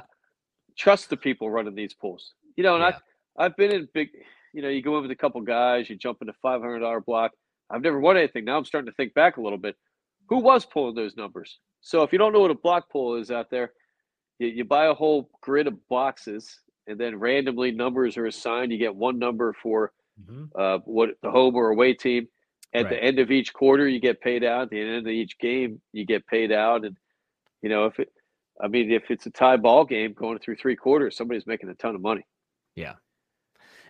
[0.81, 2.33] trust the people running these pools.
[2.55, 2.97] You know, and yeah.
[3.37, 4.09] I I've been in big.
[4.53, 6.99] You know, you go in with a couple guys, you jump into five hundred dollar
[6.99, 7.31] block.
[7.69, 8.43] I've never won anything.
[8.43, 9.75] Now I'm starting to think back a little bit.
[10.29, 11.59] Who was pulling those numbers?
[11.81, 13.71] So if you don't know what a block pool is out there,
[14.39, 18.71] you, you buy a whole grid of boxes, and then randomly numbers are assigned.
[18.71, 20.45] You get one number for mm-hmm.
[20.59, 22.27] uh, what the home or away team.
[22.73, 22.89] At right.
[22.91, 24.63] the end of each quarter, you get paid out.
[24.63, 26.85] At the end of each game, you get paid out.
[26.85, 26.97] And
[27.61, 28.09] you know, if it,
[28.61, 31.75] I mean, if it's a tie ball game going through three quarters, somebody's making a
[31.75, 32.25] ton of money.
[32.75, 32.93] Yeah.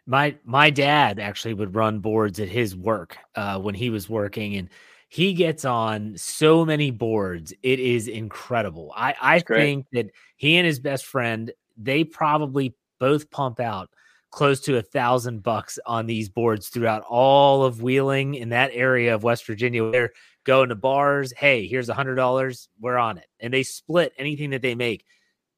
[0.08, 4.56] My my dad actually would run boards at his work uh, when he was working,
[4.56, 4.70] and
[5.10, 7.54] he gets on so many boards.
[7.62, 8.92] It is incredible.
[8.96, 10.08] I I think that
[10.38, 13.90] he and his best friend they probably both pump out
[14.32, 19.14] close to a thousand bucks on these boards throughout all of Wheeling in that area
[19.14, 19.92] of West Virginia.
[19.92, 20.12] They're
[20.44, 21.34] going to bars.
[21.36, 22.70] Hey, here's a hundred dollars.
[22.80, 25.06] We're on it, and they split anything that they make.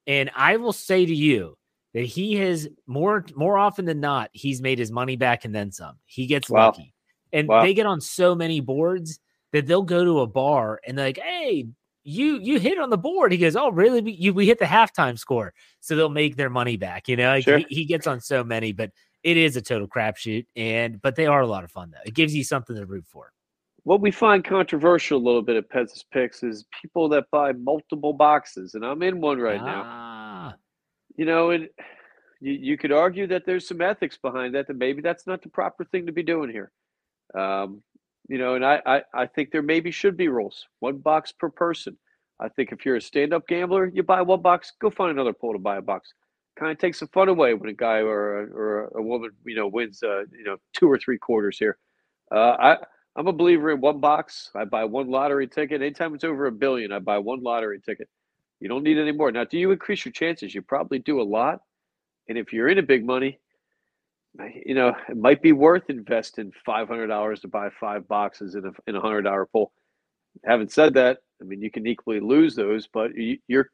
[0.07, 1.57] And I will say to you,
[1.93, 5.71] that he has more more often than not he's made his money back and then
[5.71, 5.97] some.
[6.05, 6.67] He gets wow.
[6.67, 6.93] lucky,
[7.31, 7.61] and wow.
[7.61, 9.19] they get on so many boards
[9.51, 11.67] that they'll go to a bar and they're like, "Hey,
[12.03, 14.01] you you hit on the board." He goes, "Oh, really?
[14.01, 17.07] We, you, we hit the halftime score," so they'll make their money back.
[17.07, 17.59] You know, like sure.
[17.59, 18.91] he, he gets on so many, but
[19.21, 20.45] it is a total crapshoot.
[20.55, 22.01] And but they are a lot of fun though.
[22.05, 23.31] It gives you something to root for.
[23.83, 28.13] What we find controversial a little bit at Pez's Picks is people that buy multiple
[28.13, 29.65] boxes, and I'm in one right ah.
[29.65, 30.55] now
[31.15, 31.69] you know, and
[32.39, 35.49] you, you could argue that there's some ethics behind that, that maybe that's not the
[35.49, 36.71] proper thing to be doing here.
[37.35, 37.81] Um,
[38.29, 41.49] you know, and I, I, I think there maybe should be rules, one box per
[41.49, 41.97] person.
[42.39, 45.53] I think if you're a stand-up gambler, you buy one box, go find another pool
[45.53, 46.13] to buy a box.
[46.57, 49.55] Kind of takes the fun away when a guy or a, or a woman, you
[49.55, 51.77] know, wins, uh, you know, two or three quarters here.
[52.33, 52.77] Uh, I,
[53.15, 54.49] I'm a believer in one box.
[54.55, 55.81] I buy one lottery ticket.
[55.81, 58.09] Anytime it's over a billion, I buy one lottery ticket.
[58.59, 59.31] You don't need any more.
[59.31, 60.55] Now, do you increase your chances?
[60.55, 61.59] You probably do a lot.
[62.27, 63.39] And if you're in a big money,
[64.65, 68.65] you know, it might be worth investing five hundred dollars to buy five boxes in
[68.65, 69.71] a in a hundred dollar pool.
[70.45, 73.69] Having said that, I mean you can equally lose those, but you, you're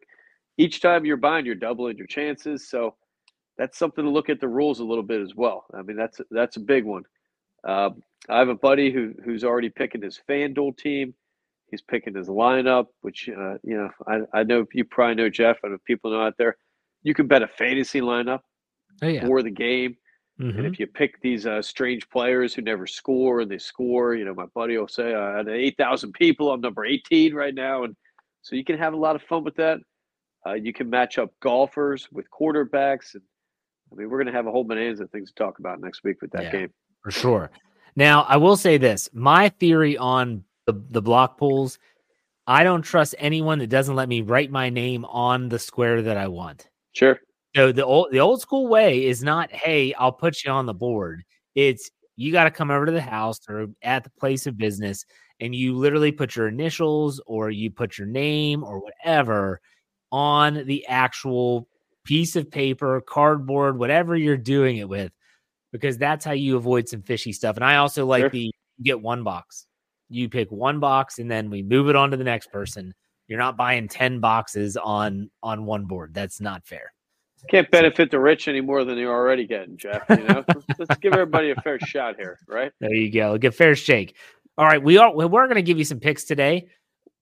[0.58, 2.68] each time you're buying, you're doubling your chances.
[2.68, 2.96] So
[3.58, 5.66] that's something to look at the rules a little bit as well.
[5.74, 7.04] I mean that's that's a big one.
[7.66, 7.92] Uh,
[8.30, 11.14] I have a buddy who who's already picking his FanDuel team.
[11.72, 15.58] He's picking his lineup, which uh, you know I, I know you probably know Jeff.
[15.64, 16.58] I if people know out there.
[17.02, 18.42] You can bet a fantasy lineup
[19.02, 19.26] oh, yeah.
[19.26, 19.96] for the game
[20.40, 20.58] Mm-hmm.
[20.58, 24.24] And if you pick these uh, strange players who never score and they score, you
[24.24, 27.84] know, my buddy will say, uh, out of 8,000 people, I'm number 18 right now.
[27.84, 27.96] And
[28.42, 29.80] so you can have a lot of fun with that.
[30.48, 33.16] Uh, you can match up golfers with quarterbacks.
[33.16, 33.24] And
[33.92, 36.06] I mean, we're going to have a whole bonanza of things to talk about next
[36.06, 36.70] week with that yeah, game.
[37.04, 37.52] For sure.
[38.00, 41.80] Now, I will say this my theory on the, the block pools,
[42.48, 46.16] I don't trust anyone that doesn't let me write my name on the square that
[46.16, 46.70] I want.
[46.94, 47.20] Sure.
[47.58, 50.74] So the old the old school way is not, hey, I'll put you on the
[50.74, 51.24] board.
[51.56, 55.04] It's you got to come over to the house or at the place of business
[55.42, 59.60] and you literally put your initials or you put your name or whatever
[60.10, 61.68] on the actual
[62.06, 65.12] piece of paper, cardboard, whatever you're doing it with,
[65.72, 67.56] because that's how you avoid some fishy stuff.
[67.56, 68.30] And I also like sure.
[68.30, 68.52] the
[68.84, 69.66] get one box.
[70.10, 72.94] You pick one box and then we move it on to the next person.
[73.28, 76.14] You're not buying 10 boxes on on one board.
[76.14, 76.92] That's not fair.
[77.50, 80.04] Can't benefit the rich any more than they're already getting, Jeff.
[80.10, 80.44] You know,
[80.78, 82.72] let's give everybody a fair shot here, right?
[82.82, 83.38] There you go.
[83.38, 84.18] Get fair shake.
[84.58, 86.68] All right, we are we're going to give you some picks today.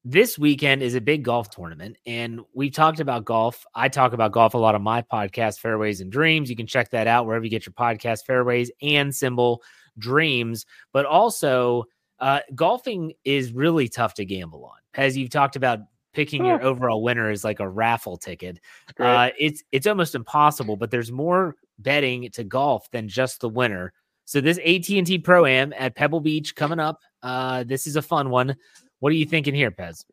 [0.10, 3.66] This weekend is a big golf tournament, and we've talked about golf.
[3.76, 6.50] I talk about golf a lot on my podcast, Fairways and Dreams.
[6.50, 9.62] You can check that out wherever you get your podcast, Fairways and Symbol
[9.98, 10.66] Dreams.
[10.94, 11.88] But also,
[12.20, 15.80] uh, golfing is really tough to gamble on, as you've talked about
[16.14, 18.62] picking your overall winner is like a raffle ticket.
[18.98, 23.92] Uh, it's it's almost impossible, but there's more betting to golf than just the winner.
[24.24, 27.02] So this AT&T Pro Am at Pebble Beach coming up.
[27.22, 28.56] Uh, this is a fun one.
[29.00, 30.06] What are you thinking here, Pez?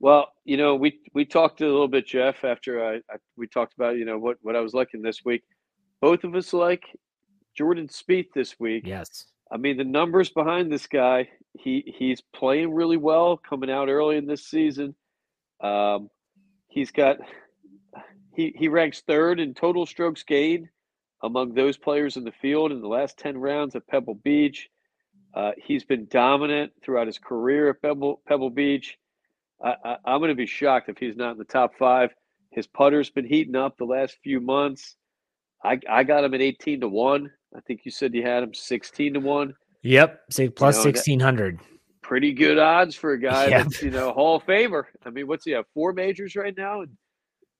[0.00, 3.74] Well, you know, we we talked a little bit, Jeff, after I, I we talked
[3.74, 5.44] about you know what what I was liking this week.
[6.00, 6.84] Both of us like
[7.56, 8.84] Jordan Spieth this week.
[8.84, 9.26] Yes.
[9.52, 14.16] I mean, the numbers behind this guy, he he's playing really well coming out early
[14.16, 14.94] in this season.
[15.60, 16.10] Um,
[16.68, 17.18] he's got
[18.34, 20.68] he he ranks third in total strokes gained
[21.22, 24.68] among those players in the field in the last ten rounds at Pebble Beach.
[25.34, 28.98] Uh, he's been dominant throughout his career at Pebble Pebble Beach.
[29.62, 32.10] I, I, I'm going to be shocked if he's not in the top five.
[32.50, 34.96] His putter's been heating up the last few months.
[35.64, 37.30] I I got him at 18 to one.
[37.56, 39.54] I think you said you had him 16 to one.
[39.82, 41.60] Yep, say plus you know, 1600
[42.02, 43.62] pretty good odds for a guy yeah.
[43.62, 44.84] that's you know Hall of Famer.
[45.06, 45.64] I mean, what's he have?
[45.72, 46.84] Four majors right now.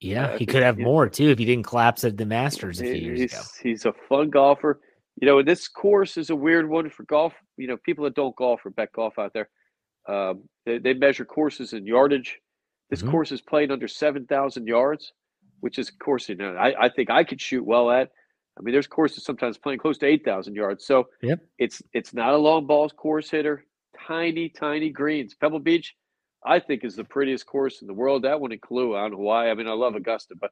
[0.00, 2.84] Yeah, uh, he could have more too if he didn't collapse at the Masters a
[2.84, 3.42] few years he's, ago.
[3.62, 4.80] He's a fun golfer.
[5.20, 7.32] You know, this course is a weird one for golf.
[7.62, 9.48] You know, people that don't golf or bet golf out there,
[10.08, 12.38] um, they, they, measure courses in yardage.
[12.90, 13.10] This mm-hmm.
[13.10, 15.12] course is played under seven thousand yards,
[15.60, 18.10] which is, of course, you know, I, I think I could shoot well at.
[18.58, 20.84] I mean, there's courses sometimes playing close to eight thousand yards.
[20.84, 21.40] So yep.
[21.58, 23.64] it's it's not a long balls course hitter
[24.06, 25.34] tiny, tiny greens.
[25.34, 25.94] Pebble Beach,
[26.44, 28.24] I think, is the prettiest course in the world.
[28.24, 28.98] That one in Kapalua.
[28.98, 29.50] I don't know why.
[29.50, 30.50] I mean, I love Augusta, but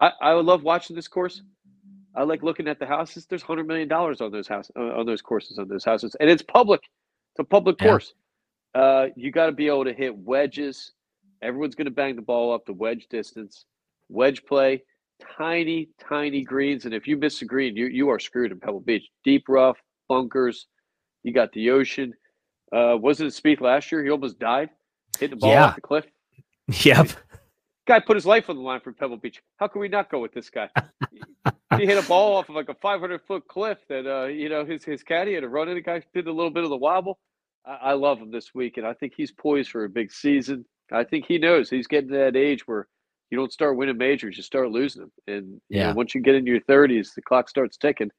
[0.00, 1.42] I, I love watching this course.
[2.20, 3.24] I like looking at the houses.
[3.24, 6.28] There's hundred million dollars on those houses, uh, on those courses, on those houses, and
[6.28, 6.82] it's public.
[6.82, 7.88] It's a public yeah.
[7.88, 8.12] course.
[8.74, 10.92] Uh, you got to be able to hit wedges.
[11.40, 13.64] Everyone's going to bang the ball up the wedge distance.
[14.10, 14.82] Wedge play,
[15.38, 18.80] tiny, tiny greens, and if you miss a green, you you are screwed in Pebble
[18.80, 19.08] Beach.
[19.24, 20.66] Deep rough, bunkers.
[21.22, 22.12] You got the ocean.
[22.70, 24.04] Uh, wasn't it Spieth last year?
[24.04, 24.68] He almost died,
[25.18, 25.68] hit the ball yeah.
[25.68, 26.04] off the cliff.
[26.84, 27.08] Yep.
[27.86, 29.40] Guy put his life on the line for Pebble Beach.
[29.56, 30.68] How can we not go with this guy?
[31.78, 34.64] he hit a ball off of like a 500 foot cliff that uh, you know
[34.64, 35.74] his his caddy had to run in.
[35.74, 37.18] The guy did a little bit of the wobble.
[37.66, 40.64] I, I love him this week, and I think he's poised for a big season.
[40.92, 42.88] I think he knows he's getting to that age where
[43.30, 45.12] you don't start winning majors, you start losing them.
[45.26, 48.10] And yeah, know, once you get into your 30s, the clock starts ticking.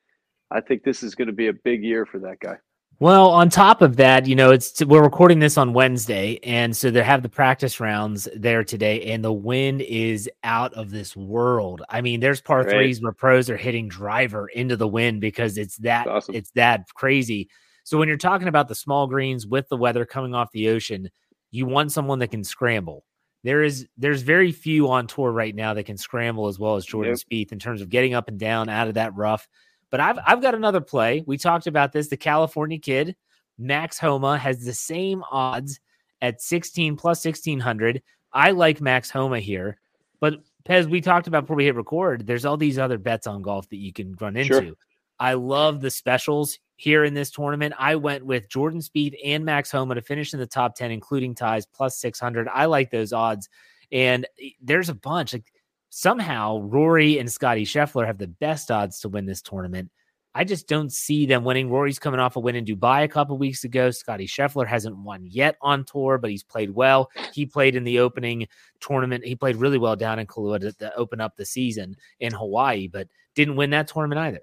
[0.52, 2.58] I think this is going to be a big year for that guy.
[3.02, 6.92] Well, on top of that, you know, it's we're recording this on Wednesday, and so
[6.92, 11.82] they have the practice rounds there today, and the wind is out of this world.
[11.90, 15.78] I mean, there's par threes where pros are hitting driver into the wind because it's
[15.78, 16.36] that awesome.
[16.36, 17.50] it's that crazy.
[17.86, 21.10] So when you're talking about the small greens with the weather coming off the ocean,
[21.50, 23.04] you want someone that can scramble.
[23.44, 26.86] There is there's very few on tour right now that can scramble as well as
[26.86, 27.48] Jordan yep.
[27.48, 29.48] Spieth in terms of getting up and down out of that rough.
[29.92, 31.24] But I've I've got another play.
[31.28, 32.08] We talked about this.
[32.08, 33.16] The California kid,
[33.58, 35.80] Max Homa, has the same odds
[36.22, 38.02] at 16 plus 1600.
[38.34, 39.78] I like Max Homa here.
[40.20, 42.26] But Pez, we talked about before we hit record.
[42.26, 44.54] There's all these other bets on golf that you can run into.
[44.54, 44.74] Sure.
[45.20, 47.76] I love the specials here in this tournament.
[47.78, 51.36] I went with Jordan Spieth and Max Homa to finish in the top 10, including
[51.36, 52.48] ties plus 600.
[52.48, 53.50] I like those odds.
[53.92, 55.34] And eh, there's a bunch.
[55.34, 55.52] Like
[55.92, 59.92] somehow Rory and Scottie Scheffler have the best odds to win this tournament.
[60.34, 61.70] I just don't see them winning.
[61.70, 63.92] Rory's coming off a win in Dubai a couple weeks ago.
[63.92, 67.12] Scottie Scheffler hasn't won yet on tour, but he's played well.
[67.34, 68.48] He played in the opening
[68.80, 69.26] tournament.
[69.26, 72.88] He played really well down in Kapalua to, to open up the season in Hawaii,
[72.88, 74.40] but didn't win that tournament either.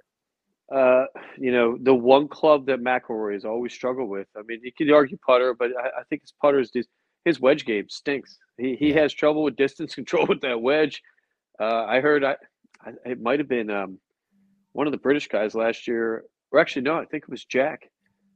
[0.70, 1.06] Uh,
[1.38, 4.26] you know, the one club that McIlroy has always struggled with.
[4.36, 6.70] I mean, you could argue putter, but I, I think his putters,
[7.24, 8.36] his wedge game stinks.
[8.58, 9.00] He he yeah.
[9.00, 11.02] has trouble with distance control with that wedge.
[11.60, 12.36] Uh, I heard I,
[12.84, 13.98] I it might have been um,
[14.72, 17.90] one of the British guys last year, or actually no, I think it was Jack.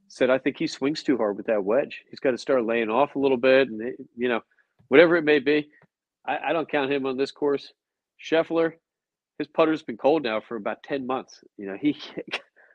[0.08, 2.02] Said I think he swings too hard with that wedge.
[2.10, 4.42] He's got to start laying off a little bit, and it, you know,
[4.88, 5.68] whatever it may be.
[6.26, 7.72] I, I don't count him on this course.
[8.22, 8.74] Scheffler,
[9.38, 11.42] his putter's been cold now for about ten months.
[11.56, 11.96] You know, he.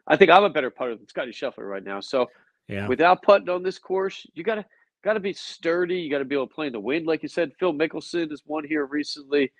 [0.09, 1.99] I think I'm a better putter than Scottie Scheffler right now.
[1.99, 2.29] So,
[2.69, 2.87] yeah.
[2.87, 4.65] without putting on this course, you gotta
[5.03, 5.99] got to be sturdy.
[5.99, 7.51] You got to be able to play in the wind, like you said.
[7.59, 9.51] Phil Mickelson has won here recently.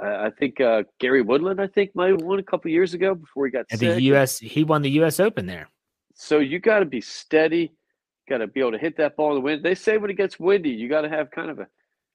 [0.00, 3.46] I think uh, Gary Woodland, I think, might have won a couple years ago before
[3.46, 3.94] he got At sick.
[3.94, 5.18] the U.S., he won the U.S.
[5.18, 5.68] Open there.
[6.14, 7.72] So you got to be steady.
[8.28, 9.64] Got to be able to hit that ball in the wind.
[9.64, 11.66] They say when it gets windy, you got to have kind of a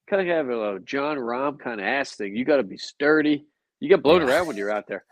[0.10, 2.36] kind of have a Jon Rahm kind of ass thing.
[2.36, 3.46] You got to be sturdy.
[3.80, 4.28] You get blown yeah.
[4.28, 5.04] around when you're out there.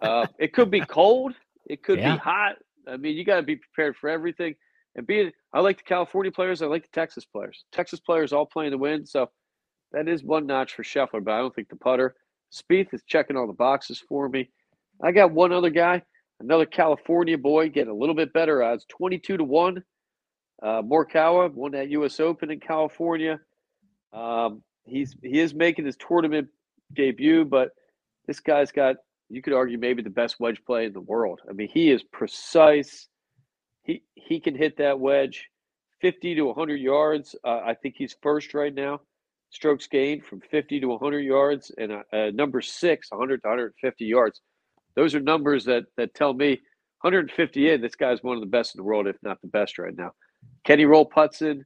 [0.00, 1.32] Uh, it could be cold.
[1.66, 2.14] It could yeah.
[2.14, 2.56] be hot.
[2.88, 4.54] I mean, you got to be prepared for everything.
[4.94, 6.62] And being, I like the California players.
[6.62, 7.64] I like the Texas players.
[7.70, 9.06] Texas players all playing the win.
[9.06, 9.30] So
[9.92, 12.14] that is one notch for Scheffler, but I don't think the putter.
[12.52, 14.50] Spieth is checking all the boxes for me.
[15.02, 16.02] I got one other guy,
[16.40, 19.82] another California boy, getting a little bit better odds, twenty-two to one.
[20.62, 22.18] Uh, Morikawa won that U.S.
[22.20, 23.40] Open in California.
[24.12, 26.48] Um, he's he is making his tournament
[26.92, 27.70] debut, but
[28.26, 28.96] this guy's got
[29.28, 31.40] you could argue maybe the best wedge play in the world.
[31.48, 33.08] I mean, he is precise
[33.86, 35.48] he he can hit that wedge
[36.02, 37.34] 50 to 100 yards.
[37.42, 39.00] Uh, I think he's first right now.
[39.50, 44.04] Strokes gained from 50 to 100 yards, and uh, uh, number six, 100 to 150
[44.04, 44.40] yards.
[44.94, 46.50] Those are numbers that that tell me
[47.02, 47.80] 150 in.
[47.80, 50.12] This guy's one of the best in the world, if not the best right now.
[50.64, 51.64] Can he roll putts in?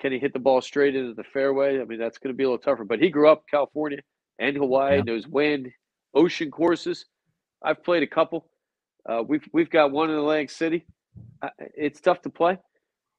[0.00, 1.80] Can he hit the ball straight into the fairway?
[1.80, 2.84] I mean, that's going to be a little tougher.
[2.84, 3.98] But he grew up in California
[4.38, 5.02] and Hawaii, yeah.
[5.02, 5.70] knows wind,
[6.14, 7.06] ocean courses.
[7.62, 8.48] I've played a couple.
[9.08, 10.86] Uh, we've we've got one in Atlantic City
[11.74, 12.58] it's tough to play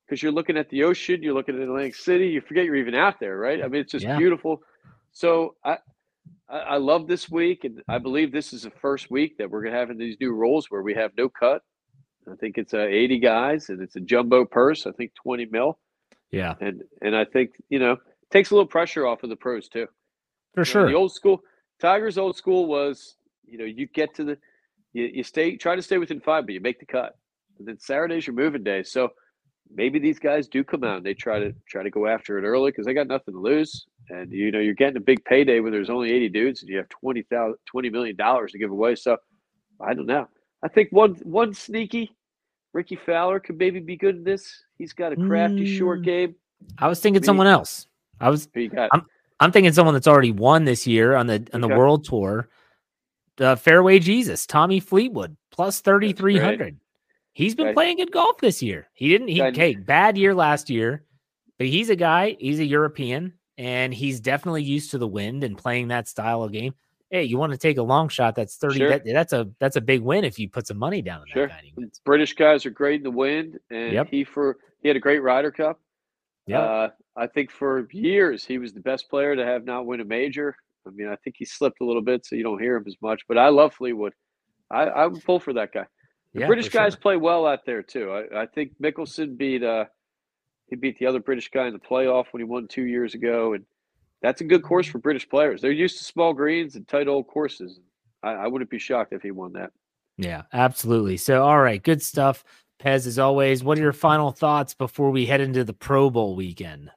[0.10, 2.96] because you're looking at the ocean, you're looking at Atlantic City, you forget you're even
[2.96, 3.64] out there, right?
[3.64, 4.18] I mean, it's just yeah.
[4.18, 4.62] beautiful.
[5.12, 5.78] So I,
[6.50, 9.78] I love this week, and I believe this is the first week that we're gonna
[9.78, 11.62] have in these new rules where we have no cut.
[12.30, 14.88] I think it's uh, 80 guys, and it's a jumbo purse.
[14.88, 15.78] I think 20 mil.
[16.32, 17.98] Yeah, and and I think you know
[18.32, 19.88] takes a little pressure off of the pros too.
[20.54, 21.42] For you sure, know, the old school
[21.80, 24.38] Tigers' old school was you know you get to the
[24.94, 27.16] you, you stay try to stay within five, but you make the cut.
[27.58, 28.84] And then Saturday's your moving day.
[28.84, 29.10] So
[29.74, 32.44] maybe these guys do come out and they try to try to go after it
[32.44, 33.86] early because they got nothing to lose.
[34.10, 36.78] And you know, you're getting a big payday when there's only 80 dudes and you
[36.78, 38.96] have 20 $20 million to give away.
[38.96, 39.18] So
[39.82, 40.28] I don't know.
[40.64, 42.16] I think one one sneaky
[42.74, 44.64] Ricky Fowler could maybe be good in this.
[44.78, 45.78] He's got a crafty mm.
[45.78, 46.36] short game.
[46.78, 47.88] I was thinking someone else.
[48.20, 48.50] I was
[48.92, 49.06] I'm,
[49.40, 51.78] I'm thinking someone that's already won this year on the on the okay.
[51.78, 52.50] world tour.
[53.38, 56.78] The fairway Jesus, Tommy Fleetwood, plus 3300.
[57.40, 58.90] He's been playing good golf this year.
[58.94, 59.30] He didn't.
[59.30, 61.06] He okay, bad year last year,
[61.58, 62.36] but he's a guy.
[62.38, 66.52] He's a European, and he's definitely used to the wind and playing that style of
[66.52, 66.74] game.
[67.10, 68.36] Hey, you want to take a long shot?
[68.36, 68.80] That's thirty.
[68.80, 68.90] Sure.
[68.90, 71.48] That, that's a that's a big win if you put some money down on sure.
[71.48, 71.86] that guy.
[72.04, 74.10] British guys are great in the wind, and yep.
[74.12, 75.80] he for he had a great Ryder Cup.
[76.46, 80.02] Yeah, uh, I think for years he was the best player to have not win
[80.02, 80.58] a major.
[80.86, 82.98] I mean, I think he slipped a little bit, so you don't hear him as
[83.02, 83.22] much.
[83.30, 84.12] But I love Fleetwood.
[84.70, 85.86] I, I would pull for that guy.
[86.34, 87.02] The yeah, British guys sure.
[87.02, 88.12] play well out there too.
[88.12, 89.86] I, I think Mickelson beat uh,
[90.68, 93.54] he beat the other British guy in the playoff when he won two years ago,
[93.54, 93.66] and
[94.22, 95.62] that's a good course for British players.
[95.62, 97.80] They're used to small greens and tight old courses.
[98.22, 99.72] I, I wouldn't be shocked if he won that.
[100.18, 101.18] Yeah, absolutely.
[101.18, 102.44] So, all right, good stuff,
[102.80, 103.08] Pez.
[103.08, 106.92] As always, what are your final thoughts before we head into the Pro Bowl weekend?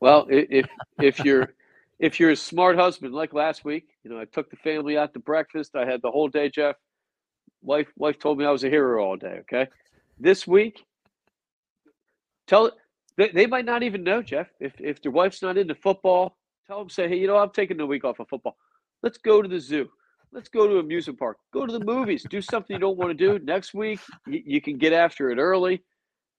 [0.00, 0.66] Well, if
[1.00, 1.54] if you're
[2.00, 5.12] if you're a smart husband like last week, you know, I took the family out
[5.12, 5.76] to breakfast.
[5.76, 6.74] I had the whole day, Jeff
[7.62, 9.40] wife wife told me I was a hero all day.
[9.42, 9.68] Okay,
[10.18, 10.84] this week,
[12.46, 12.72] tell
[13.16, 16.36] they, they might not even know Jeff if if their wife's not into football.
[16.66, 18.56] Tell them say, hey, you know, I'm taking the week off of football.
[19.02, 19.88] Let's go to the zoo.
[20.32, 21.38] Let's go to amusement park.
[21.52, 22.24] Go to the movies.
[22.30, 24.00] Do something you don't want to do next week.
[24.26, 25.82] You, you can get after it early.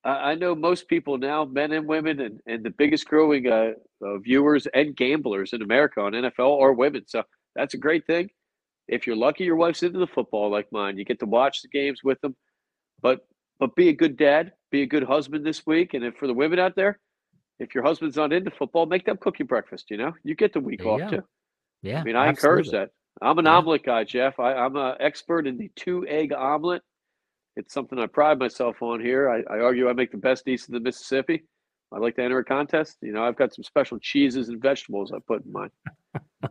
[0.05, 3.71] I know most people now, men and women, and, and the biggest growing uh,
[4.03, 7.03] uh, viewers and gamblers in America on NFL are women.
[7.07, 7.23] So
[7.55, 8.29] That's a great thing.
[8.87, 10.97] If you're lucky, your wife's into the football like mine.
[10.97, 12.35] You get to watch the games with them,
[13.01, 13.25] but
[13.59, 15.93] but be a good dad, be a good husband this week.
[15.93, 16.99] And if for the women out there,
[17.59, 19.89] if your husband's not into football, make them cook you breakfast.
[19.89, 21.09] You know, you get the week off go.
[21.09, 21.23] too.
[21.81, 22.59] Yeah, I mean, I absolutely.
[22.61, 22.89] encourage that.
[23.21, 23.57] I'm an yeah.
[23.57, 24.39] omelet guy, Jeff.
[24.39, 26.81] I, am an expert in the two egg omelet.
[27.55, 29.29] It's something I pride myself on here.
[29.29, 31.43] I, I, argue I make the best east of the Mississippi.
[31.91, 32.97] I like to enter a contest.
[33.01, 35.69] You know, I've got some special cheeses and vegetables I put in mine.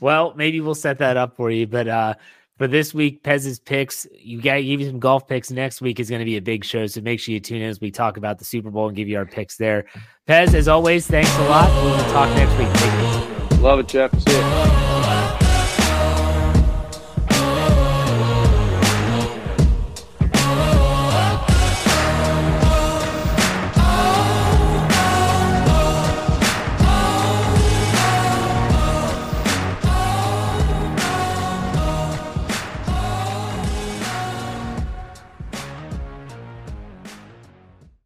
[0.00, 1.66] well, maybe we'll set that up for you.
[1.66, 2.14] But uh,
[2.58, 5.50] for this week, Pez's picks, you got give you some golf picks.
[5.50, 7.68] Next week is going to be a big show, so make sure you tune in
[7.68, 9.86] as we talk about the Super Bowl and give you our picks there.
[10.28, 11.68] Pez, as always, thanks a lot.
[11.82, 13.60] We'll talk next week.
[13.60, 14.12] Love it, Jeff.
[14.12, 15.31] See you.